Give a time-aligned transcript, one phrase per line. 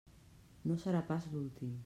[0.71, 1.79] No serà pas l'últim.